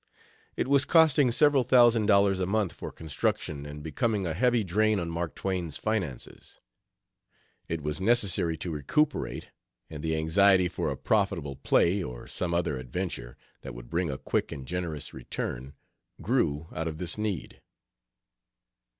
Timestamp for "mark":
5.11-5.35